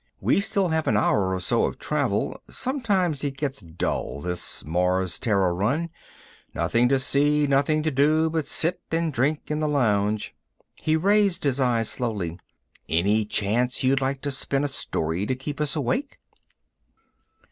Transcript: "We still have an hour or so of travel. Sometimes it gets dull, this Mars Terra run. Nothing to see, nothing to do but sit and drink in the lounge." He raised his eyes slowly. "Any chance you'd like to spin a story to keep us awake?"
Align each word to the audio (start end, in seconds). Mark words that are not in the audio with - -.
"We 0.19 0.39
still 0.41 0.69
have 0.69 0.87
an 0.87 0.97
hour 0.97 1.31
or 1.31 1.39
so 1.39 1.65
of 1.65 1.77
travel. 1.77 2.41
Sometimes 2.49 3.23
it 3.23 3.37
gets 3.37 3.61
dull, 3.61 4.19
this 4.19 4.65
Mars 4.65 5.19
Terra 5.19 5.53
run. 5.53 5.91
Nothing 6.55 6.89
to 6.89 6.97
see, 6.97 7.45
nothing 7.45 7.83
to 7.83 7.91
do 7.91 8.27
but 8.27 8.47
sit 8.47 8.81
and 8.89 9.13
drink 9.13 9.51
in 9.51 9.59
the 9.59 9.67
lounge." 9.67 10.33
He 10.73 10.95
raised 10.95 11.43
his 11.43 11.59
eyes 11.59 11.87
slowly. 11.87 12.39
"Any 12.89 13.25
chance 13.25 13.83
you'd 13.83 14.01
like 14.01 14.21
to 14.21 14.31
spin 14.31 14.63
a 14.63 14.67
story 14.67 15.27
to 15.27 15.35
keep 15.35 15.61
us 15.61 15.75
awake?" 15.75 16.17